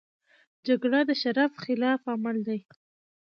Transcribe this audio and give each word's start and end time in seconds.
جګړه 0.67 0.99
د 1.09 1.11
شرف 1.21 1.51
خلاف 1.63 2.01
عمل 2.13 2.37
دی 2.47 2.59